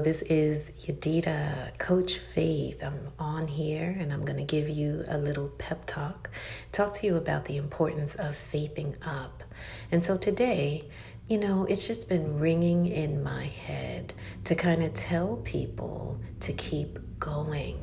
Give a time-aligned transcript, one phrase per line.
[0.00, 2.84] This is Yedidah, Coach Faith.
[2.84, 6.30] I'm on here and I'm going to give you a little pep talk,
[6.70, 9.42] talk to you about the importance of faithing up.
[9.90, 10.88] And so today,
[11.26, 14.14] you know, it's just been ringing in my head
[14.44, 17.76] to kind of tell people to keep going.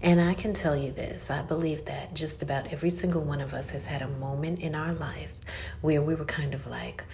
[0.00, 3.52] And I can tell you this I believe that just about every single one of
[3.52, 5.34] us has had a moment in our life
[5.82, 7.04] where we were kind of like,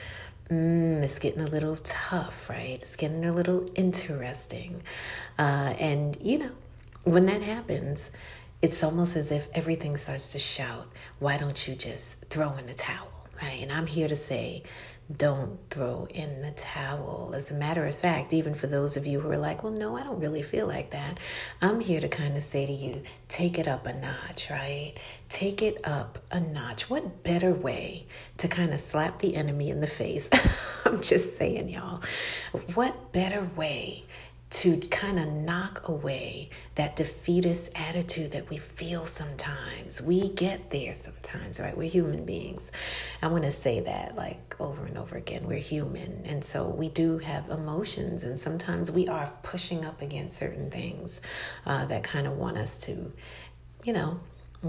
[0.50, 2.70] mm, it's getting a little tough, right?
[2.70, 4.82] It's getting a little interesting.
[5.38, 6.50] Uh, and, you know,
[7.04, 8.10] when that happens,
[8.62, 12.74] it's almost as if everything starts to shout, why don't you just throw in the
[12.74, 13.60] towel, right?
[13.62, 14.62] And I'm here to say,
[15.14, 17.32] don't throw in the towel.
[17.34, 19.96] As a matter of fact, even for those of you who are like, well, no,
[19.96, 21.18] I don't really feel like that,
[21.60, 24.94] I'm here to kind of say to you, take it up a notch, right?
[25.28, 26.88] Take it up a notch.
[26.88, 28.06] What better way
[28.38, 30.30] to kind of slap the enemy in the face?
[30.86, 32.02] I'm just saying, y'all.
[32.74, 34.04] What better way
[34.54, 40.00] to kind of knock away that defeatist attitude that we feel sometimes.
[40.00, 41.76] We get there sometimes, right?
[41.76, 42.70] We're human beings.
[43.20, 45.48] I want to say that like over and over again.
[45.48, 46.22] We're human.
[46.24, 51.20] And so we do have emotions, and sometimes we are pushing up against certain things
[51.66, 53.12] uh, that kind of want us to,
[53.82, 54.20] you know,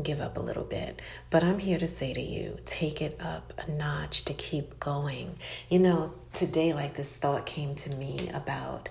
[0.02, 1.00] give up a little bit.
[1.30, 5.38] But I'm here to say to you, take it up a notch to keep going.
[5.70, 8.90] You know, today, like this thought came to me about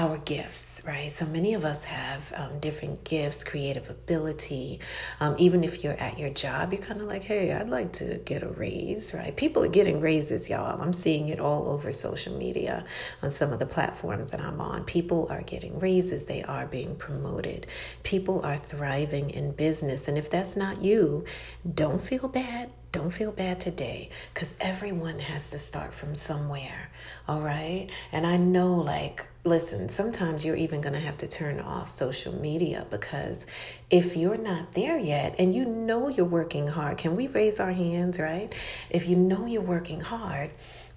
[0.00, 1.12] our gifts, right?
[1.12, 4.80] So many of us have um, different gifts, creative ability.
[5.20, 8.16] Um, even if you're at your job, you're kind of like, hey, I'd like to
[8.24, 9.36] get a raise, right?
[9.36, 10.80] People are getting raises, y'all.
[10.80, 12.86] I'm seeing it all over social media
[13.22, 14.84] on some of the platforms that I'm on.
[14.84, 17.66] People are getting raises, they are being promoted.
[18.02, 20.08] People are thriving in business.
[20.08, 21.26] And if that's not you,
[21.74, 26.90] don't feel bad don't feel bad today because everyone has to start from somewhere.
[27.28, 27.88] All right.
[28.10, 32.34] And I know, like, listen, sometimes you're even going to have to turn off social
[32.34, 33.46] media because
[33.88, 37.72] if you're not there yet and you know you're working hard, can we raise our
[37.72, 38.54] hands, right?
[38.90, 40.50] If you know you're working hard,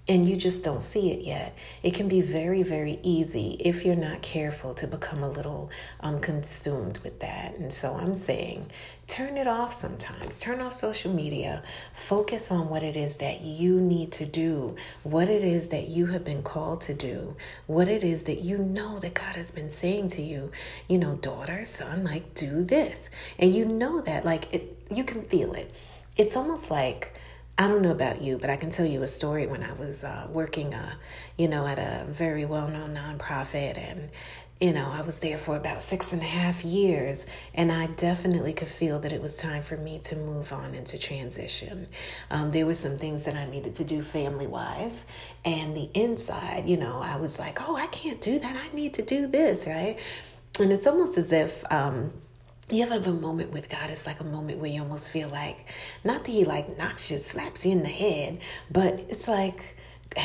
[0.06, 1.56] and you just don't see it yet.
[1.82, 5.70] It can be very, very easy if you're not careful to become a little
[6.00, 7.56] um, consumed with that.
[7.56, 8.70] And so I'm saying,
[9.06, 10.40] turn it off sometimes.
[10.40, 11.62] Turn off social media.
[11.92, 16.06] Focus on what it is that you need to do, what it is that you
[16.06, 19.70] have been called to do, what it is that you know that God has been
[19.70, 20.50] saying to you,
[20.88, 23.10] you know, daughter, son, like, do this.
[23.38, 25.70] And you know that, like, it, you can feel it.
[26.16, 27.18] It's almost like,
[27.56, 30.02] I don't know about you, but I can tell you a story when I was
[30.02, 30.94] uh, working, uh,
[31.38, 33.78] you know, at a very well known nonprofit.
[33.78, 34.10] And,
[34.60, 37.26] you know, I was there for about six and a half years.
[37.54, 40.98] And I definitely could feel that it was time for me to move on into
[40.98, 41.88] transition.
[42.30, 45.06] Um, there were some things that I needed to do family wise.
[45.44, 48.56] And the inside, you know, I was like, oh, I can't do that.
[48.56, 49.98] I need to do this, right?
[50.60, 52.12] And it's almost as if, um,
[52.70, 53.90] you ever have a moment with God?
[53.90, 55.68] It's like a moment where you almost feel like,
[56.02, 58.38] not that He like knocks you, slaps you in the head,
[58.70, 59.76] but it's like,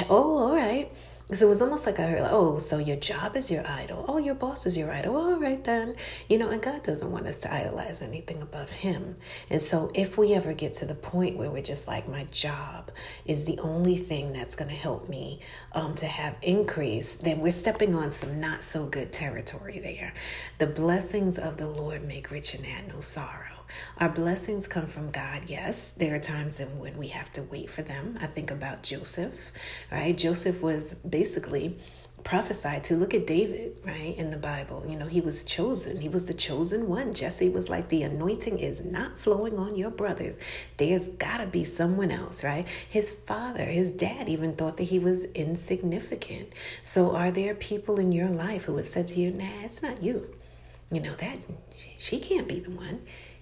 [0.09, 0.91] oh, all right.
[1.31, 4.03] So it was almost like I heard, like, oh, so your job is your idol.
[4.07, 5.16] Oh, your boss is your idol.
[5.16, 5.95] All right, then.
[6.28, 9.16] You know, and God doesn't want us to idolize anything above Him.
[9.47, 12.89] And so if we ever get to the point where we're just like, my job
[13.25, 15.39] is the only thing that's going to help me
[15.73, 20.16] um, to have increase, then we're stepping on some not so good territory there.
[20.57, 23.58] The blessings of the Lord make rich and add no sorrow.
[23.97, 25.91] Our blessings come from God, yes.
[25.91, 28.18] There are times when we have to wait for them.
[28.22, 29.52] I think about Joseph,
[29.91, 30.18] right?
[30.18, 31.78] Joseph was basically
[32.24, 32.96] prophesied to.
[32.96, 34.85] Look at David, right, in the Bible.
[34.88, 36.02] You know, he was chosen.
[36.02, 37.13] He was the chosen one.
[37.13, 40.38] Jesse was like, the anointing is not flowing on your brothers.
[40.78, 42.68] There's got to be someone else, right?
[42.88, 46.53] His father, his dad even thought that he was insignificant.
[46.84, 50.03] So, are there people in your life who have said to you, nah, it's not
[50.03, 50.34] you?
[50.91, 51.46] You know, that
[51.97, 53.01] she can't be the one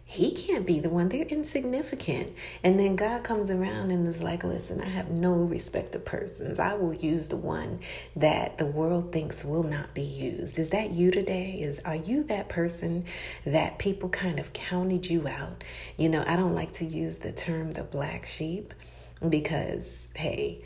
[0.10, 1.10] he can't be the one.
[1.10, 2.32] They're insignificant.
[2.64, 6.60] And then God comes around and is like, listen, I have no respect of persons.
[6.60, 7.82] I will use the one
[8.16, 10.58] that the world thinks will not be used.
[10.60, 11.60] Is that you today?
[11.62, 13.04] Is are you that person
[13.46, 15.66] that people kind of counted you out?
[15.98, 18.74] You know, I don't like to use the term the black sheep
[19.28, 20.62] because hey,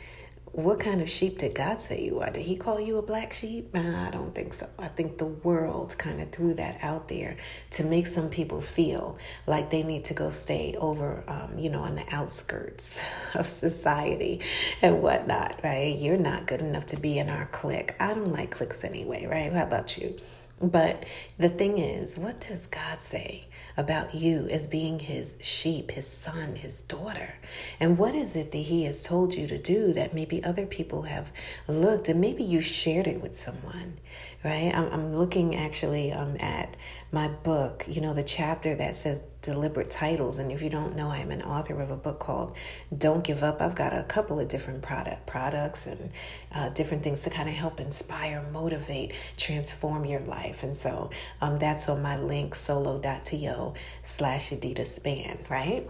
[0.52, 2.30] what kind of sheep did God say you are?
[2.30, 3.72] Did He call you a black sheep?
[3.72, 4.68] Nah, I don't think so.
[4.78, 7.38] I think the world kind of threw that out there
[7.70, 9.16] to make some people feel
[9.46, 13.00] like they need to go stay over, um, you know, on the outskirts
[13.34, 14.40] of society
[14.82, 15.96] and whatnot, right?
[15.98, 17.94] You're not good enough to be in our clique.
[17.98, 19.50] I don't like cliques anyway, right?
[19.50, 20.16] How about you?
[20.60, 21.06] But
[21.38, 23.46] the thing is, what does God say
[23.76, 27.34] about you as being his sheep, his son, his daughter?
[27.80, 31.02] And what is it that he has told you to do that maybe other people
[31.02, 31.32] have
[31.66, 33.98] looked and maybe you shared it with someone,
[34.44, 34.72] right?
[34.74, 36.76] I'm, I'm looking actually um, at
[37.10, 40.38] my book, you know, the chapter that says deliberate titles.
[40.38, 42.56] And if you don't know, I'm an author of a book called
[42.96, 43.60] Don't Give Up.
[43.60, 46.10] I've got a couple of different product products and
[46.52, 50.62] uh, different things to kind of help inspire, motivate, transform your life.
[50.62, 51.10] And so
[51.40, 53.74] um, that's on my link, solo.to
[54.04, 55.88] slash Yedidah Spann, right?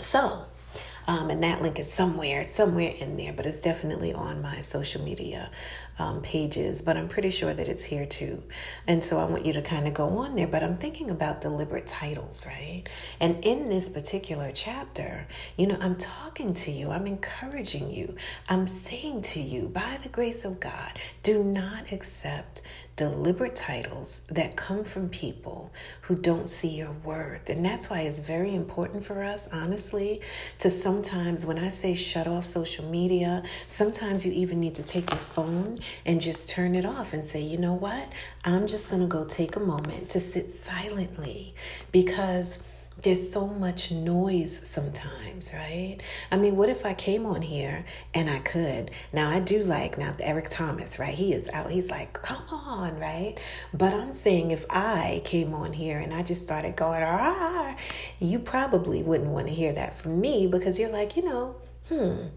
[0.00, 0.46] So,
[1.06, 5.02] um, and that link is somewhere, somewhere in there, but it's definitely on my social
[5.02, 5.50] media
[5.98, 6.82] um, pages.
[6.82, 8.42] But I'm pretty sure that it's here too.
[8.86, 10.46] And so I want you to kind of go on there.
[10.46, 12.84] But I'm thinking about deliberate titles, right?
[13.20, 18.16] And in this particular chapter, you know, I'm talking to you, I'm encouraging you,
[18.48, 22.62] I'm saying to you, by the grace of God, do not accept
[22.96, 27.48] deliberate titles that come from people who don't see your worth.
[27.48, 30.20] And that's why it's very important for us, honestly,
[30.60, 35.10] to sometimes, when I say shut off social media, sometimes you even need to take
[35.10, 38.08] your phone and just turn it off and say, you know what?
[38.44, 41.54] I'm just going to go take a moment to sit silently
[41.90, 42.60] because
[43.02, 45.98] there's so much noise sometimes, right?
[46.30, 48.90] I mean, what if I came on here and I could?
[49.12, 51.12] Now, I do like now Eric Thomas, right?
[51.14, 53.38] He is out, he's like, come on, right?
[53.72, 57.76] But I'm saying if I came on here and I just started going, ah,
[58.20, 61.56] you probably wouldn't want to hear that from me because you're like, you know,
[61.88, 62.28] hmm,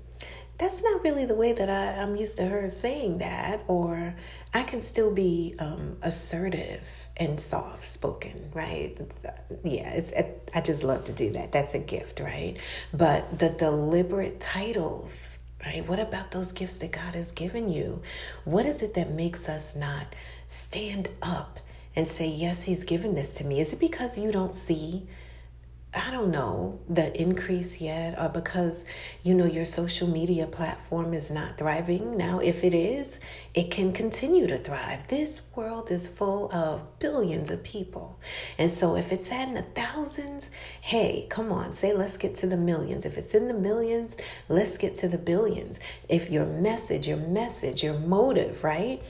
[0.58, 4.16] that's not really the way that I, I'm used to her saying that, or
[4.54, 8.96] I can still be um, assertive and soft spoken, right?
[9.64, 10.14] Yeah, it's
[10.54, 11.52] I just love to do that.
[11.52, 12.56] That's a gift, right?
[12.94, 15.86] But the deliberate titles, right?
[15.88, 18.02] What about those gifts that God has given you?
[18.46, 20.16] What is it that makes us not
[20.48, 21.60] stand up
[21.96, 25.08] and say, "Yes, he's given this to me." Is it because you don't see
[25.94, 28.84] I don't know, the increase yet, or because,
[29.24, 32.18] you know, your social media platform is not thriving.
[32.18, 33.20] Now, if it is,
[33.54, 35.08] it can continue to thrive.
[35.08, 38.20] This world is full of billions of people.
[38.58, 40.52] And so if it's in the thousands,
[40.82, 43.06] hey, come on, say let's get to the millions.
[43.06, 44.16] If it's in the millions,
[44.50, 45.80] let's get to the billions.
[46.10, 49.02] If your message, your message, your motive, right?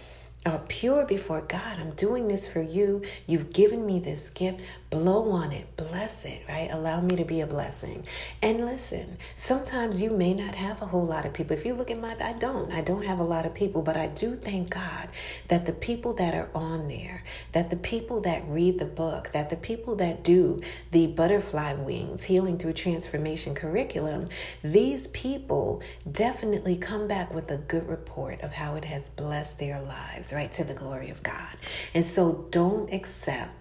[0.45, 1.79] are pure before God.
[1.79, 3.01] I'm doing this for you.
[3.25, 4.61] You've given me this gift.
[4.89, 6.69] Blow on it, bless it, right?
[6.71, 8.05] Allow me to be a blessing.
[8.41, 11.57] And listen, sometimes you may not have a whole lot of people.
[11.57, 13.97] If you look at my, I don't, I don't have a lot of people, but
[13.97, 15.09] I do thank God
[15.49, 19.49] that the people that are on there, that the people that read the book, that
[19.49, 20.61] the people that do
[20.91, 24.29] the butterfly wings, healing through transformation curriculum,
[24.63, 29.81] these people definitely come back with a good report of how it has blessed their
[29.81, 30.51] lives, right?
[30.53, 31.57] To the glory of God.
[31.93, 33.51] And so don't accept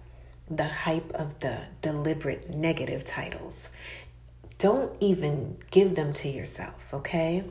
[0.49, 3.69] the hype of the deliberate negative titles.
[4.57, 7.43] Don't even give them to yourself, okay?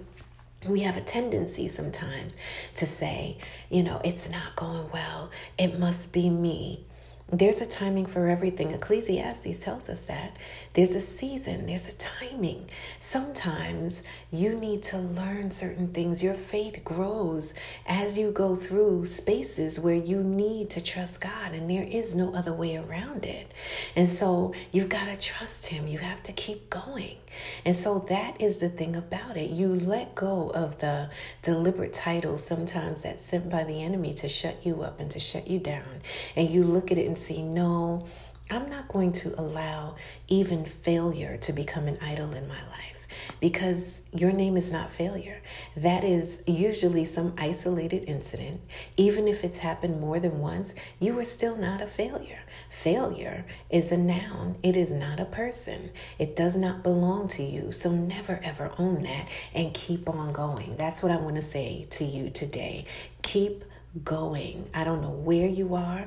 [0.66, 2.36] We have a tendency sometimes
[2.76, 3.38] to say,
[3.70, 5.30] you know, it's not going well.
[5.58, 6.84] It must be me.
[7.30, 8.70] There's a timing for everything.
[8.70, 10.36] Ecclesiastes tells us that.
[10.76, 12.68] There's a season, there's a timing.
[13.00, 16.22] Sometimes you need to learn certain things.
[16.22, 17.54] Your faith grows
[17.86, 22.34] as you go through spaces where you need to trust God, and there is no
[22.34, 23.52] other way around it.
[23.96, 25.88] And so you've got to trust Him.
[25.88, 27.16] You have to keep going.
[27.64, 29.48] And so that is the thing about it.
[29.48, 31.08] You let go of the
[31.40, 35.48] deliberate titles sometimes that's sent by the enemy to shut you up and to shut
[35.48, 36.02] you down.
[36.36, 38.04] And you look at it and see, no,
[38.48, 39.96] I'm not going to allow
[40.28, 43.04] even failure to become an idol in my life
[43.40, 45.42] because your name is not failure.
[45.76, 48.60] That is usually some isolated incident.
[48.96, 52.38] Even if it's happened more than once, you are still not a failure.
[52.70, 55.90] Failure is a noun, it is not a person.
[56.20, 57.72] It does not belong to you.
[57.72, 60.76] So never ever own that and keep on going.
[60.76, 62.84] That's what I want to say to you today.
[63.22, 63.64] Keep
[64.04, 64.70] going.
[64.72, 66.06] I don't know where you are.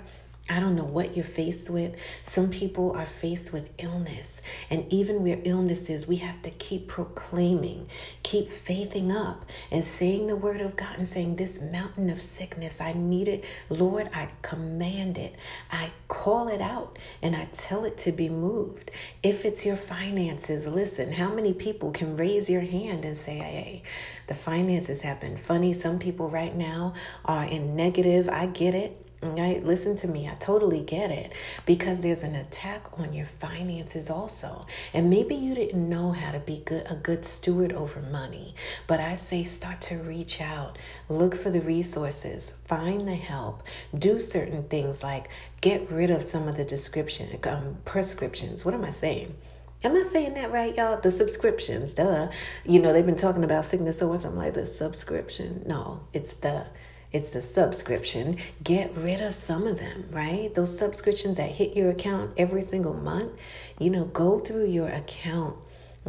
[0.50, 1.96] I don't know what you're faced with.
[2.24, 4.42] Some people are faced with illness.
[4.72, 7.88] And even where illness is, we have to keep proclaiming,
[8.24, 12.82] keep faithing up and saying the word of God and saying, This mountain of sickness,
[12.82, 13.44] I need it.
[13.70, 15.36] Lord, I command it.
[15.72, 18.90] I call it out and I tell it to be moved.
[19.22, 23.84] If it's your finances, listen, how many people can raise your hand and say, Hey,
[24.26, 25.74] the finances have been funny.
[25.74, 28.28] Some people right now are in negative.
[28.28, 29.06] I get it.
[29.22, 29.62] Right?
[29.66, 30.30] Listen to me.
[30.30, 31.34] I totally get it
[31.66, 34.66] because there's an attack on your finances also.
[34.94, 38.56] And maybe you didn't know how to be good a good steward over money,
[38.88, 40.78] but I say start to reach out.
[41.10, 46.48] Look for the resources, find the help, do certain things like get rid of some
[46.48, 48.64] of the description um, prescriptions.
[48.64, 49.36] What am I saying?
[49.84, 51.00] Am I saying that right, y'all?
[51.00, 52.30] The subscriptions, duh.
[52.66, 54.26] You know, they've been talking about sickness so much.
[54.26, 55.64] I'm like, the subscription.
[55.66, 56.66] No, it's the
[57.12, 58.38] it's the subscription.
[58.64, 60.54] Get rid of some of them, right?
[60.54, 63.32] Those subscriptions that hit your account every single month,
[63.80, 65.58] you know, go through your account.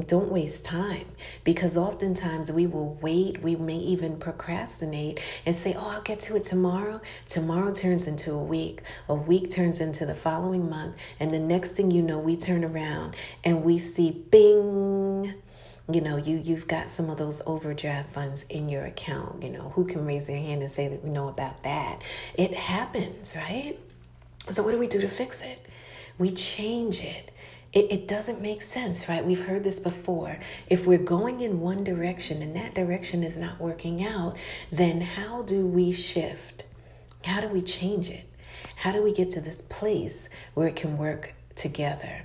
[0.07, 1.07] Don't waste time
[1.45, 3.43] because oftentimes we will wait.
[3.43, 7.01] We may even procrastinate and say, Oh, I'll get to it tomorrow.
[7.27, 8.83] Tomorrow turns into a week.
[9.09, 10.97] A week turns into the following month.
[11.19, 13.15] And the next thing you know, we turn around
[13.45, 15.35] and we see bing
[15.95, 19.71] you know you you've got some of those overdraft funds in your account you know
[19.71, 22.01] who can raise their hand and say that we know about that
[22.35, 23.79] it happens right
[24.51, 25.67] so what do we do to fix it
[26.19, 27.31] we change it
[27.73, 29.25] it, it doesn't make sense, right?
[29.25, 30.39] We've heard this before.
[30.69, 34.37] If we're going in one direction and that direction is not working out,
[34.73, 36.65] then how do we shift?
[37.25, 38.25] How do we change it?
[38.77, 42.25] How do we get to this place where it can work together?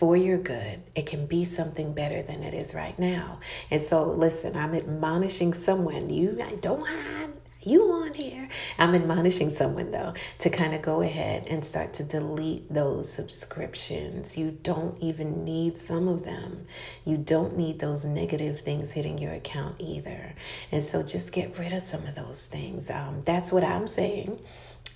[0.00, 0.80] For your good.
[0.96, 3.38] It can be something better than it is right now.
[3.70, 6.08] And so, listen, I'm admonishing someone.
[6.08, 8.48] You don't have you on here.
[8.78, 14.38] I'm admonishing someone though to kind of go ahead and start to delete those subscriptions.
[14.38, 16.64] You don't even need some of them.
[17.04, 20.34] You don't need those negative things hitting your account either.
[20.72, 22.88] And so just get rid of some of those things.
[22.88, 24.40] Um, that's what I'm saying.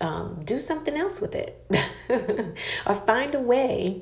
[0.01, 1.63] Um, do something else with it
[2.87, 4.01] or find a way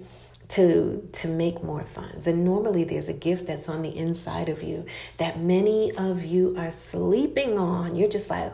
[0.49, 2.27] to to make more funds.
[2.27, 4.85] And normally there's a gift that's on the inside of you
[5.19, 7.97] that many of you are sleeping on.
[7.97, 8.53] You're just like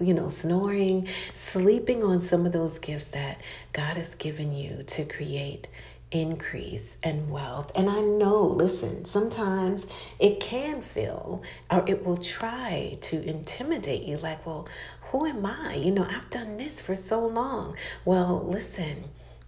[0.00, 3.40] you know snoring sleeping on some of those gifts that
[3.72, 5.68] God has given you to create
[6.14, 7.72] increase and wealth.
[7.74, 9.86] And I know, listen, sometimes
[10.18, 14.68] it can feel or it will try to intimidate you like, well,
[15.10, 15.74] who am I?
[15.74, 17.76] You know, I've done this for so long.
[18.04, 19.04] Well, listen.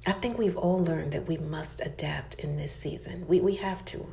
[0.06, 3.26] I think we've all learned that we must adapt in this season.
[3.26, 4.06] We, we have to.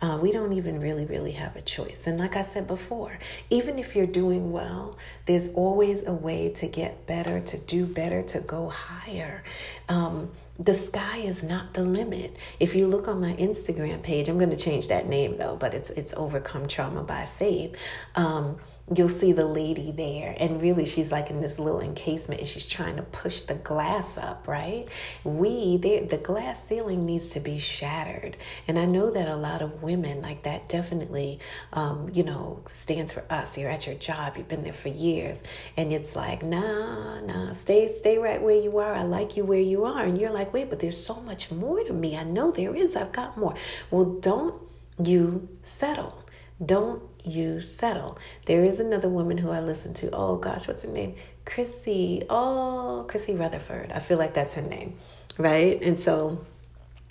[0.00, 2.06] Uh, we don't even really, really have a choice.
[2.06, 3.18] And like I said before,
[3.50, 8.22] even if you're doing well, there's always a way to get better, to do better,
[8.22, 9.42] to go higher.
[9.88, 12.36] Um, the sky is not the limit.
[12.60, 15.74] If you look on my Instagram page, I'm going to change that name though, but
[15.74, 17.76] it's it's Overcome Trauma by Faith.
[18.14, 18.58] Um,
[18.94, 22.66] you'll see the lady there and really she's like in this little encasement and she's
[22.66, 24.86] trying to push the glass up right?
[25.24, 28.36] We the, glass ceiling needs to be shattered
[28.68, 31.40] and i know that a lot of women like that definitely
[31.72, 33.56] um, you know stands for us.
[33.56, 35.42] You're at your job you've been there for years
[35.76, 38.94] and it's like nah nah stay stay right where you are.
[38.94, 40.02] I like you where you are.
[40.02, 42.16] And you're like wait but there's so much more to me.
[42.16, 42.96] I know there is.
[42.96, 43.54] I've got more.
[43.90, 44.60] Well don't
[45.02, 46.24] you settle.
[46.64, 48.18] Don't you settle.
[48.46, 50.10] There is another woman who I listen to.
[50.12, 51.14] Oh gosh, what's her name?
[51.44, 52.24] Chrissy.
[52.28, 53.92] Oh, Chrissy Rutherford.
[53.92, 54.94] I feel like that's her name,
[55.38, 55.80] right?
[55.82, 56.44] And so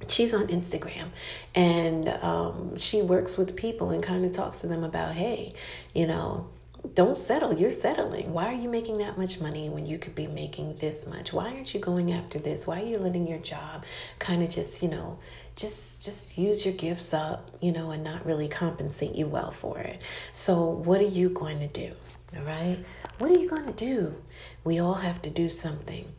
[0.08, 1.10] she's on Instagram
[1.54, 5.54] and um, she works with people and kind of talks to them about, hey,
[5.94, 6.48] you know,
[6.94, 7.54] don't settle.
[7.54, 8.34] You're settling.
[8.34, 11.34] Why are you making that much money when you could be making this much?
[11.34, 12.66] Why aren't you going after this?
[12.66, 13.86] Why are you letting your job
[14.18, 15.20] kind of just, you know,
[15.60, 19.78] just just use your gifts up, you know, and not really compensate you well for
[19.80, 20.02] it.
[20.32, 21.94] So, what are you going to do?
[22.36, 22.78] All right?
[23.18, 24.16] What are you going to do?
[24.64, 26.14] We all have to do something.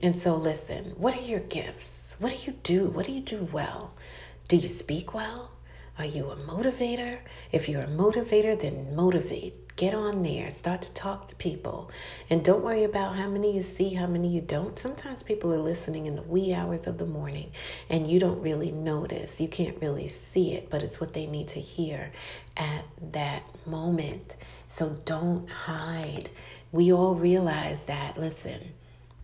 [0.00, 2.16] And so, listen, what are your gifts?
[2.18, 2.86] What do you do?
[2.86, 3.94] What do you do well?
[4.48, 5.50] Do you speak well?
[5.98, 7.18] Are you a motivator?
[7.52, 11.88] If you're a motivator, then motivate Get on there, start to talk to people,
[12.28, 14.76] and don't worry about how many you see, how many you don't.
[14.76, 17.52] Sometimes people are listening in the wee hours of the morning
[17.88, 19.40] and you don't really notice.
[19.40, 22.10] You can't really see it, but it's what they need to hear
[22.56, 24.34] at that moment.
[24.66, 26.28] So don't hide.
[26.72, 28.18] We all realize that.
[28.18, 28.72] Listen,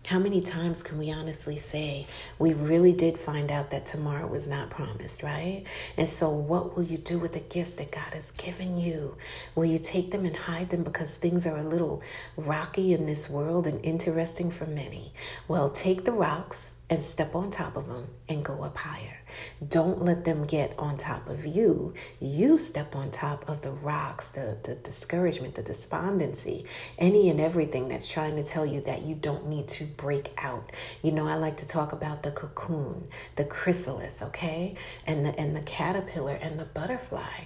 [0.05, 2.05] how many times can we honestly say
[2.37, 5.63] we really did find out that tomorrow was not promised, right?
[5.97, 9.15] And so, what will you do with the gifts that God has given you?
[9.55, 12.03] Will you take them and hide them because things are a little
[12.37, 15.11] rocky in this world and interesting for many?
[15.47, 19.19] Well, take the rocks and step on top of them and go up higher.
[19.67, 21.93] Don't let them get on top of you.
[22.19, 26.65] You step on top of the rocks, the, the discouragement, the despondency,
[26.97, 30.71] any and everything that's trying to tell you that you don't need to break out.
[31.01, 34.75] You know, I like to talk about the cocoon, the chrysalis, okay?
[35.07, 37.45] And the and the caterpillar and the butterfly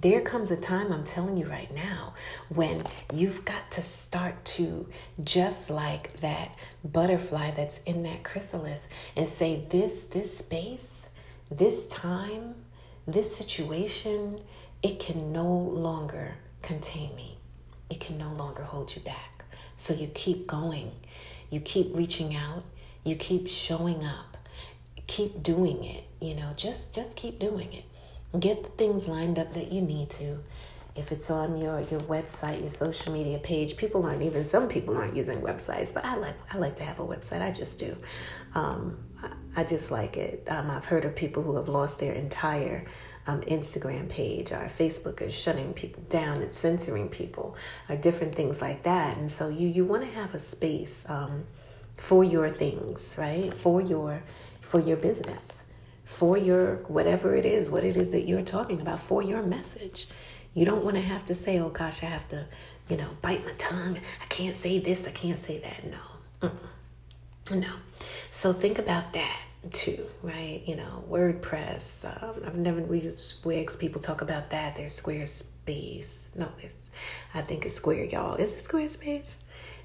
[0.00, 2.14] there comes a time, I'm telling you right now,
[2.50, 4.88] when you've got to start to,
[5.24, 11.08] just like that butterfly that's in that chrysalis, and say, This, this space,
[11.50, 12.54] this time,
[13.06, 14.40] this situation,
[14.82, 17.38] it can no longer contain me.
[17.90, 19.44] It can no longer hold you back.
[19.76, 20.92] So you keep going.
[21.50, 22.62] You keep reaching out.
[23.02, 24.36] You keep showing up.
[25.08, 26.04] Keep doing it.
[26.20, 27.84] You know, just just keep doing it
[28.38, 30.38] Get the things lined up that you need to.
[30.96, 34.96] if it's on your your website, your social media page, people aren't even some people
[34.96, 37.40] aren't using websites, but I like I like to have a website.
[37.40, 37.96] I just do.
[38.54, 40.46] Um, I, I, just like it.
[40.50, 42.84] Um, I've heard of people who have lost their entire
[43.26, 47.56] um, Instagram page or Facebook is shutting people down and censoring people
[47.88, 49.16] or different things like that.
[49.18, 51.44] And so you you want to have a space um,
[51.96, 53.54] for your things, right?
[53.54, 54.22] For your
[54.60, 55.64] for your business,
[56.08, 60.08] for your whatever it is, what it is that you're talking about, for your message.
[60.54, 62.46] You don't want to have to say, oh gosh, I have to,
[62.88, 63.98] you know, bite my tongue.
[64.20, 65.84] I can't say this, I can't say that.
[65.84, 66.48] No.
[67.50, 67.60] Mm-mm.
[67.60, 67.68] No.
[68.30, 69.38] So think about that
[69.70, 70.62] too, right?
[70.64, 72.06] You know, WordPress.
[72.22, 73.76] Um, I've never we use Wix.
[73.76, 74.76] People talk about that.
[74.76, 76.28] There's Squarespace.
[76.34, 76.74] No, it's,
[77.34, 78.36] I think it's Square, y'all.
[78.36, 79.34] Is it Squarespace?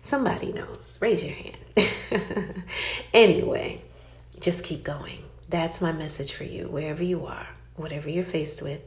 [0.02, 0.98] Somebody knows.
[1.02, 2.64] Raise your hand.
[3.14, 3.82] anyway,
[4.40, 5.20] just keep going.
[5.54, 8.82] That's my message for you, wherever you are, whatever you're faced with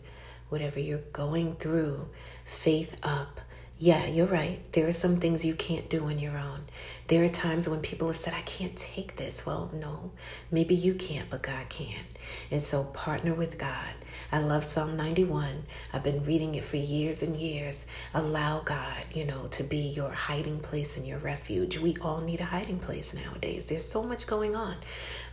[0.49, 2.09] whatever you're going through,
[2.45, 3.41] faith up.
[3.79, 4.61] Yeah, you're right.
[4.73, 6.65] There are some things you can't do on your own.
[7.09, 9.47] There are times when people have said, I can't take this.
[9.47, 10.11] Well, no,
[10.51, 12.03] maybe you can't, but God can.
[12.51, 13.95] And so partner with God.
[14.33, 15.63] I love Psalm 91.
[15.93, 17.87] I've been reading it for years and years.
[18.13, 21.79] Allow God, you know, to be your hiding place and your refuge.
[21.79, 23.67] We all need a hiding place nowadays.
[23.67, 24.77] There's so much going on,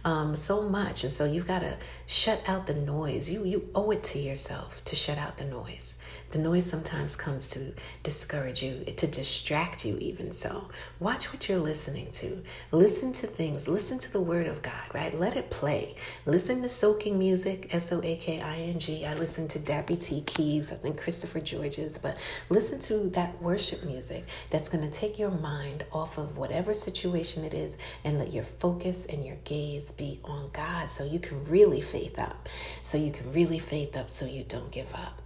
[0.05, 1.03] um, so much.
[1.03, 3.31] And so you've got to shut out the noise.
[3.31, 5.95] You, you owe it to yourself to shut out the noise.
[6.31, 10.69] The noise sometimes comes to discourage you, to distract you, even so.
[10.99, 12.43] Watch what you're listening to.
[12.71, 13.67] Listen to things.
[13.67, 15.17] Listen to the Word of God, right?
[15.17, 15.95] Let it play.
[16.25, 19.05] Listen to soaking music, S O A K I N G.
[19.05, 20.21] I listen to Dappy T.
[20.21, 22.17] Keys, I think Christopher George's, but
[22.49, 27.43] listen to that worship music that's going to take your mind off of whatever situation
[27.43, 31.43] it is and let your focus and your gaze be on God so you can
[31.45, 32.49] really faith up.
[32.81, 35.21] So you can really faith up so you don't give up.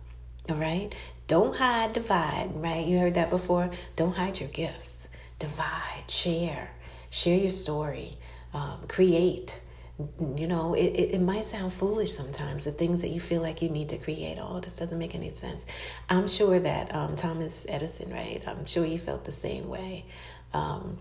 [0.50, 0.94] All right?
[1.27, 2.86] Don't hide, divide, right?
[2.86, 3.70] You heard that before?
[3.98, 5.06] Don't hide your gifts.
[5.39, 6.72] Divide, share,
[7.10, 8.17] share your story,
[8.53, 9.60] um, create.
[10.19, 13.63] You know, it, it, it, might sound foolish sometimes, the things that you feel like
[13.63, 14.38] you need to create.
[14.39, 15.65] Oh, this doesn't make any sense.
[16.08, 18.43] I'm sure that um, Thomas Edison, right?
[18.45, 20.06] I'm sure you felt the same way.
[20.54, 21.00] Um,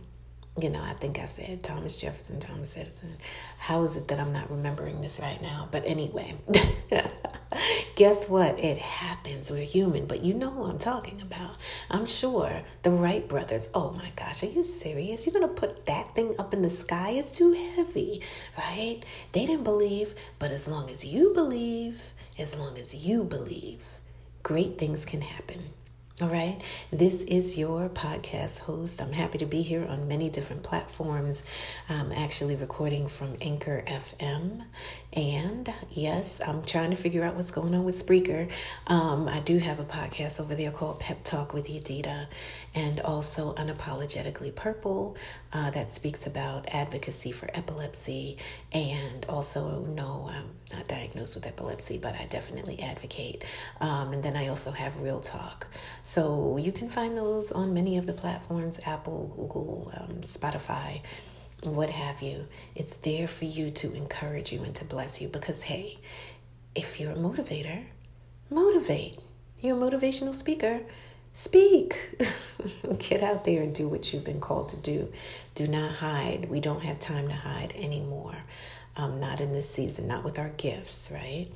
[0.59, 3.16] you know, I think I said Thomas Jefferson, Thomas Edison.
[3.59, 5.69] How is it that I'm not remembering this right now?
[5.71, 6.35] But anyway,
[7.95, 8.59] guess what?
[8.59, 9.51] It happens.
[9.51, 11.57] We're human, but you know who I'm talking about.
[11.90, 13.69] I'm sure the Wright brothers.
[13.75, 15.27] Oh my gosh, are you serious?
[15.27, 17.11] You're going to put that thing up in the sky?
[17.11, 18.23] It's too heavy,
[18.57, 19.01] right?
[19.33, 23.83] They didn't believe, but as long as you believe, as long as you believe,
[24.42, 25.71] great things can happen.
[26.18, 26.59] All right.
[26.90, 29.02] This is your podcast host.
[29.02, 31.42] I'm happy to be here on many different platforms.
[31.90, 34.64] I'm actually recording from Anchor FM.
[35.16, 38.50] And yes, I'm trying to figure out what's going on with Spreaker.
[38.87, 42.26] Um, I do have a podcast over there called Pep Talk with Yedidah
[42.74, 45.16] and also Unapologetically Purple
[45.55, 48.37] uh, that speaks about advocacy for epilepsy.
[48.72, 53.42] And also, no, I'm not diagnosed with epilepsy, but I definitely advocate.
[53.81, 55.66] Um, and then I also have Real Talk.
[56.05, 61.00] So you can find those on many of the platforms Apple, Google, um, Spotify,
[61.74, 62.46] what have you.
[62.74, 65.98] It's there for you to encourage you and to bless you because, hey,
[66.74, 67.85] if you're a motivator,
[68.50, 69.18] motivate.
[69.61, 70.81] You're a motivational speaker.
[71.33, 71.98] Speak.
[72.98, 75.12] Get out there and do what you've been called to do.
[75.55, 76.48] Do not hide.
[76.48, 78.37] We don't have time to hide anymore.
[78.96, 81.48] Um, not in this season, not with our gifts, right?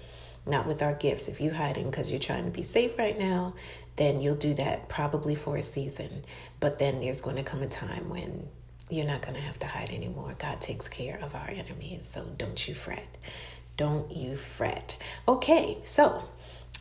[0.46, 1.28] Not with our gifts.
[1.28, 3.54] If you're hiding because you're trying to be safe right now,
[3.96, 6.24] then you'll do that probably for a season.
[6.58, 8.48] But then there's going to come a time when
[8.90, 10.34] you're not going to have to hide anymore.
[10.38, 12.08] God takes care of our enemies.
[12.12, 13.18] So don't you fret.
[13.76, 14.96] Don't you fret.
[15.26, 16.28] Okay, so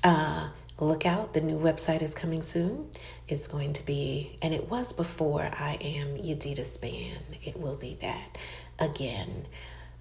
[0.04, 1.34] uh, look out.
[1.34, 2.90] The new website is coming soon.
[3.28, 7.22] It's going to be, and it was before I am Yedidah Spann.
[7.44, 8.38] It will be that
[8.80, 9.46] again.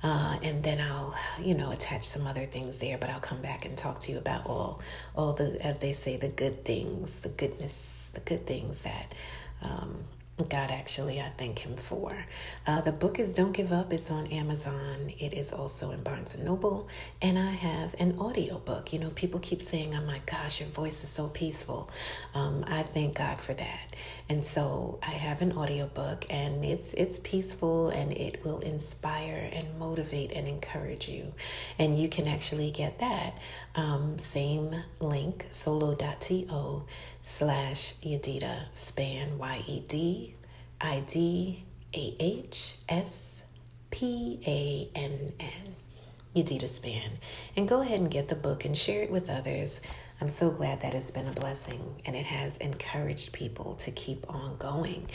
[0.03, 2.99] Uh, and then I'll, you know, attach some other things there.
[2.99, 4.81] But I'll come back and talk to you about all,
[5.17, 9.15] all the, as they say, the good things, the goodness, the good things that
[9.63, 10.05] um,
[10.45, 12.27] God, actually, I thank Him for.
[12.67, 13.93] Uh, the book is Don't Give Up.
[13.93, 15.13] It's on Amazon.
[15.19, 16.89] It is also in Barnes and Noble.
[17.23, 18.93] And I have an audio book.
[18.93, 21.91] You know, people keep saying, oh my gosh, your voice is so peaceful.
[22.35, 23.97] Um, I thank God for that.
[24.31, 29.49] And so I have an audio book, and it's, it's peaceful and it will inspire
[29.53, 31.33] and motivate and encourage you.
[31.79, 33.39] And you can actually get that.
[33.75, 36.85] Um, same link, solo.to
[37.23, 40.35] slash Yedidah Spann, Y E D
[40.81, 41.65] I D
[41.95, 43.43] A H S
[43.91, 45.77] P A N N.
[46.37, 47.13] Yedidah Spann.
[47.57, 49.81] And go ahead and get the book and share it with others.
[50.21, 54.29] I'm so glad that it's been a blessing and it has encouraged people to keep
[54.29, 55.07] on going.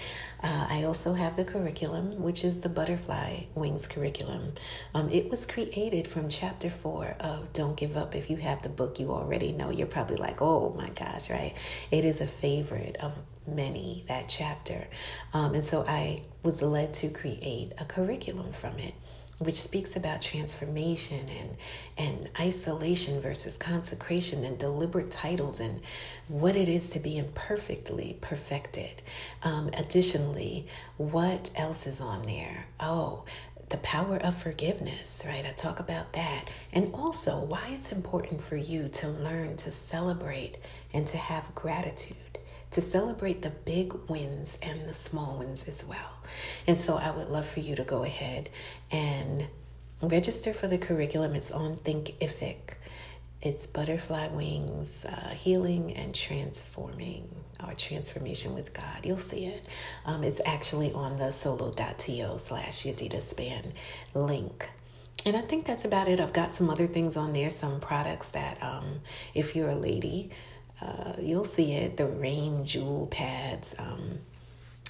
[0.41, 4.53] Uh, I also have the curriculum, which is the Butterfly Wings curriculum.
[4.95, 8.15] Um, it was created from chapter four of Don't Give Up.
[8.15, 9.71] If you have the book, you already know.
[9.71, 11.53] You're probably like, oh my gosh, right?
[11.91, 13.11] It is a favorite of
[13.45, 14.87] many, that chapter.
[15.33, 18.93] Um, and so I was led to create a curriculum from it
[19.39, 21.57] which speaks about transformation and
[21.97, 25.81] and isolation versus consecration and deliberate titles and
[26.27, 29.01] what it is to be imperfectly perfected.
[29.43, 30.67] Um, additionally,
[30.97, 32.67] what else is on there?
[32.79, 33.25] Oh,
[33.69, 35.45] the power of forgiveness, right?
[35.45, 36.45] I talk about that.
[36.71, 40.57] And also why it's important for you to learn to celebrate
[40.93, 42.32] and to have gratitude
[42.73, 46.19] to celebrate the big wins and the small wins as well.
[46.67, 48.49] And so I would love for you to go ahead
[48.91, 49.47] and
[50.01, 51.33] register for the curriculum.
[51.35, 52.75] It's on Thinkific.
[53.41, 57.27] It's Butterfly Wings uh, Healing and Transforming
[57.65, 59.05] or Transformation with God.
[59.05, 59.65] You'll see it.
[60.05, 63.73] Um, it's actually on the solo.to slash Yedidah Spann
[64.13, 64.71] link.
[65.25, 66.19] And I think that's about it.
[66.19, 69.01] I've got some other things on there, some products that, um,
[69.33, 70.31] if you're a lady,
[70.83, 71.97] uh, you'll see it.
[71.97, 73.75] The rain jewel pads.
[73.77, 74.19] Um,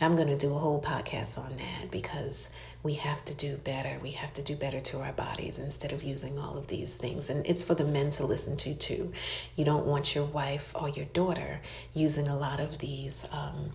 [0.01, 2.49] I'm going to do a whole podcast on that because
[2.81, 3.99] we have to do better.
[4.01, 7.29] We have to do better to our bodies instead of using all of these things.
[7.29, 9.13] And it's for the men to listen to too.
[9.55, 11.61] You don't want your wife or your daughter
[11.93, 13.71] using a lot of these um,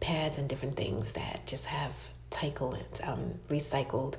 [0.00, 4.16] pads and different things that just have recycled, um, recycled.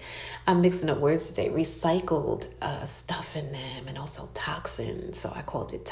[0.47, 1.49] I'm mixing up words today.
[1.49, 5.19] Recycled uh, stuff in them, and also toxins.
[5.19, 5.85] So I called it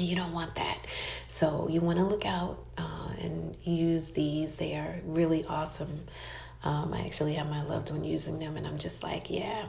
[0.00, 0.86] Tyco you don't want that.
[1.26, 4.56] So you want to look out uh, and use these.
[4.56, 6.04] They are really awesome.
[6.62, 9.66] Um, I actually have my loved one using them, and I'm just like, yeah,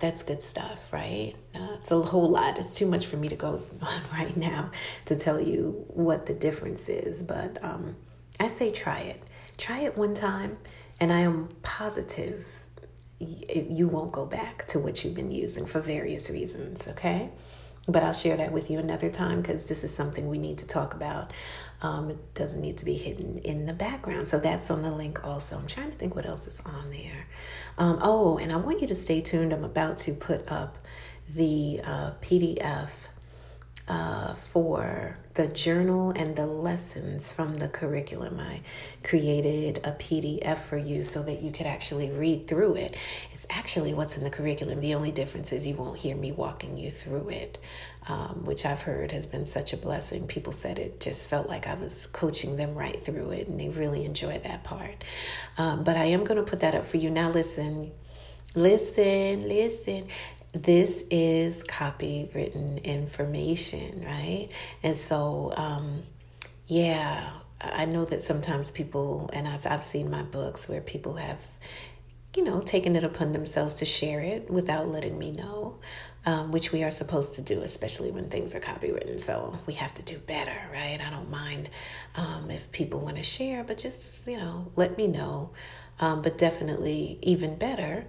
[0.00, 1.34] that's good stuff, right?
[1.54, 2.58] Uh, it's a whole lot.
[2.58, 4.70] It's too much for me to go on right now
[5.06, 7.96] to tell you what the difference is, but um,
[8.38, 9.22] I say try it.
[9.56, 10.58] Try it one time,
[10.98, 12.44] and I am positive
[13.20, 17.28] you won't go back to what you've been using for various reasons, okay?
[17.88, 20.66] But I'll share that with you another time because this is something we need to
[20.66, 21.32] talk about.
[21.82, 24.28] Um, it doesn't need to be hidden in the background.
[24.28, 25.56] So that's on the link also.
[25.56, 27.26] I'm trying to think what else is on there.
[27.78, 29.52] Um, oh, and I want you to stay tuned.
[29.52, 30.78] I'm about to put up
[31.28, 33.08] the uh, PDF
[33.90, 38.38] uh, for the journal and the lessons from the curriculum.
[38.38, 38.60] I
[39.02, 42.96] created a PDF for you so that you could actually read through it.
[43.32, 44.80] It's actually what's in the curriculum.
[44.80, 47.58] The only difference is you won't hear me walking you through it,
[48.06, 50.28] um, which I've heard has been such a blessing.
[50.28, 53.70] People said it just felt like I was coaching them right through it, and they
[53.70, 55.02] really enjoy that part.
[55.58, 57.10] Um, but I am going to put that up for you.
[57.10, 57.90] Now, listen.
[58.56, 60.08] Listen, listen
[60.52, 64.48] this is copywritten information, right?
[64.82, 66.02] And so, um,
[66.66, 71.46] yeah, I know that sometimes people, and I've I've seen my books where people have,
[72.36, 75.78] you know, taken it upon themselves to share it without letting me know,
[76.26, 79.20] um, which we are supposed to do, especially when things are copywritten.
[79.20, 81.00] So we have to do better, right?
[81.00, 81.68] I don't mind
[82.16, 85.50] um, if people want to share, but just you know, let me know.
[86.00, 88.06] Um, but definitely, even better,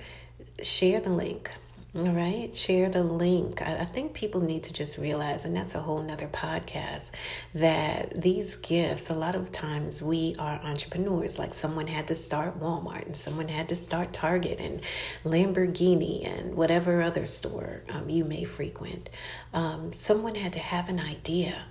[0.63, 1.51] share the link
[1.93, 3.61] all right, share the link.
[3.61, 7.11] I, I, think people need to just realize, and that's a whole nother podcast,
[7.53, 11.37] that these gifts, a lot of times we are entrepreneurs.
[11.37, 14.79] Like someone had to start Walmart, and someone had to start Target, and
[15.25, 19.09] Lamborghini, and whatever other store um, you may frequent.
[19.53, 21.65] Um, someone had to have an idea,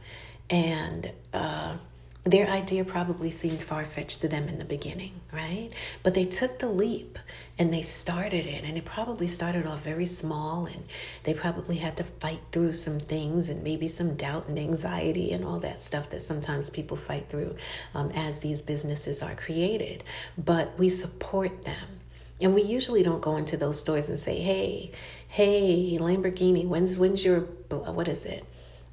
[0.50, 1.78] and uh,
[2.24, 5.70] their idea probably seemed far fetched to them in the beginning, right?
[6.02, 7.18] But they took the leap
[7.58, 10.84] and they started it, and it probably started off very small, and
[11.24, 15.44] they probably had to fight through some things and maybe some doubt and anxiety and
[15.44, 17.56] all that stuff that sometimes people fight through
[17.94, 20.04] um, as these businesses are created.
[20.38, 22.00] But we support them.
[22.40, 24.92] And we usually don't go into those stores and say, hey,
[25.28, 28.44] hey, Lamborghini, when's, when's your, what is it?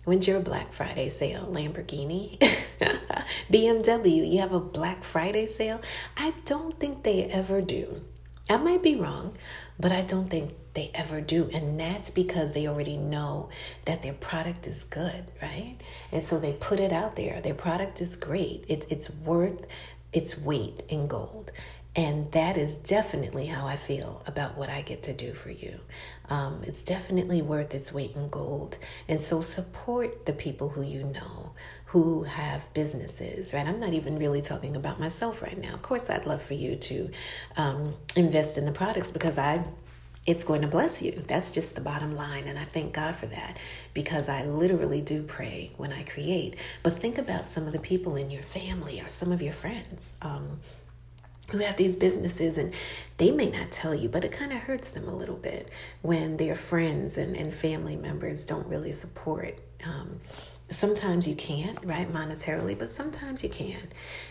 [0.07, 1.49] When's your Black Friday sale?
[1.51, 2.39] Lamborghini?
[3.51, 5.81] BMW, you have a Black Friday sale?
[6.15, 7.99] I don't think they ever do.
[8.49, 9.35] I might be wrong,
[9.77, 11.49] but I don't think they ever do.
[11.53, 13.49] And that's because they already know
[13.83, 15.75] that their product is good, right?
[16.13, 17.41] And so they put it out there.
[17.41, 18.63] Their product is great.
[18.69, 19.65] It's it's worth
[20.13, 21.51] its weight in gold.
[21.97, 25.79] And that is definitely how I feel about what I get to do for you.
[26.29, 28.77] Um, it's definitely worth its weight in gold.
[29.07, 31.51] And so support the people who you know
[31.85, 33.65] who have businesses, right?
[33.65, 35.73] I'm not even really talking about myself right now.
[35.73, 37.09] Of course, I'd love for you to
[37.55, 39.63] um, invest in the products because I
[40.27, 41.23] it's going to bless you.
[41.25, 42.43] That's just the bottom line.
[42.47, 43.57] And I thank God for that
[43.93, 46.57] because I literally do pray when I create.
[46.83, 50.17] But think about some of the people in your family or some of your friends.
[50.21, 50.59] Um,
[51.51, 52.73] who have these businesses and
[53.17, 55.69] they may not tell you, but it kind of hurts them a little bit
[56.01, 59.59] when their friends and, and family members don't really support.
[59.85, 60.19] Um,
[60.69, 63.87] sometimes you can't, right, monetarily, but sometimes you can.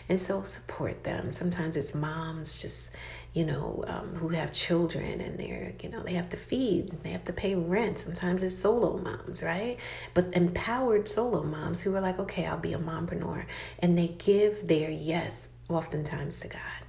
[0.09, 1.31] And so support them.
[1.31, 2.95] Sometimes it's moms just
[3.37, 7.11] you know, um, who have children and they're, you know, they have to feed, they
[7.11, 7.99] have to pay rent.
[7.99, 9.77] Sometimes it's solo moms, right?
[10.15, 13.45] But empowered solo moms who are like, okay, I'll be a mompreneur.
[13.77, 16.81] And they give their yes oftentimes to God,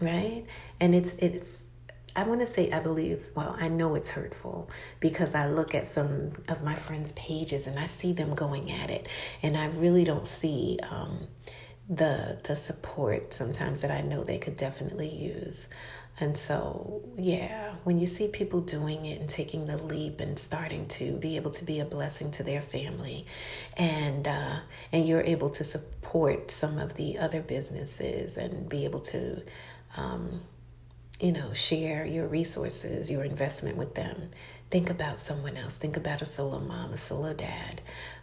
[0.00, 0.44] right?
[0.80, 1.64] And it's, it's,
[2.16, 5.86] I want to say, I believe, well, I know it's hurtful because I look at
[5.86, 9.06] some of my friends' pages and I see them going at it.
[9.42, 11.28] And I really don't see, um,
[11.90, 15.68] the the support sometimes that I know they could definitely use.
[16.20, 20.86] And so, yeah, when you see people doing it and taking the leap and starting
[20.88, 23.26] to be able to be a blessing to their family,
[23.76, 24.60] and uh,
[24.92, 29.42] and you're able to support some of the other businesses and be able to,
[30.00, 30.40] um,
[31.20, 34.30] you know, share your resources, your investment with them.
[34.70, 35.76] Think about someone else.
[35.78, 37.82] Think about a solo mom, a solo dad,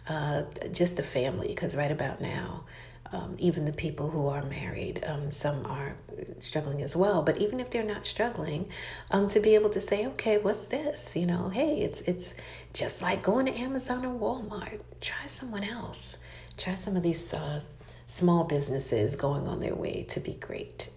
[0.09, 1.49] uh, just a family.
[1.49, 2.63] Because right about now,
[3.11, 5.95] um, even the people who are married, um, some are
[6.39, 7.21] struggling as well.
[7.21, 8.67] But even if they're not struggling,
[9.11, 11.15] um, to be able to say, okay, what's this?
[11.15, 12.33] You know, hey, it's it's
[12.73, 14.81] just like going to Amazon or Walmart.
[15.01, 16.17] Try someone else.
[16.57, 17.61] Try some of these uh,
[18.07, 20.89] small businesses going on their way to be great.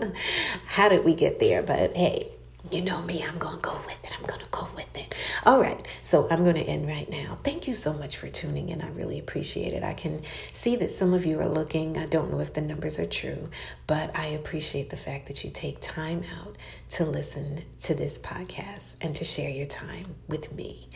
[0.66, 1.62] How did we get there?
[1.62, 2.30] But hey,
[2.70, 4.10] you know me, I'm going to go with it.
[4.18, 5.14] I'm going to go with it.
[5.44, 5.86] All right.
[6.02, 7.38] So I'm going to end right now.
[7.44, 8.80] Thank you so much for tuning in.
[8.80, 9.82] I really appreciate it.
[9.82, 11.98] I can see that some of you are looking.
[11.98, 13.50] I don't know if the numbers are true,
[13.86, 16.56] but I appreciate the fact that you take time out
[16.90, 20.88] to listen to this podcast and to share your time with me.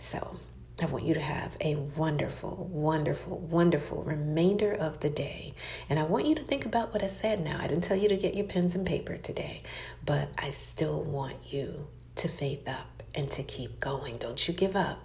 [0.00, 0.38] So
[0.82, 5.54] I want you to have a wonderful, wonderful, wonderful remainder of the day.
[5.88, 7.58] And I want you to think about what I said now.
[7.60, 9.62] I didn't tell you to get your pens and paper today,
[10.04, 14.16] but I still want you to faith up and to keep going.
[14.16, 14.98] Don't you give up.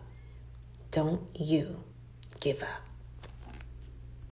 [0.89, 1.83] Don't you
[2.39, 2.86] give up.